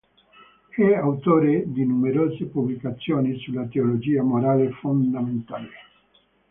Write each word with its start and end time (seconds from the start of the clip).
È 0.75 0.93
autore 0.95 1.71
di 1.71 1.85
numerose 1.85 2.45
pubblicazioni 2.45 3.37
sulla 3.39 3.67
teologia 3.67 4.23
morale 4.23 4.71
fondamentale. 4.71 5.69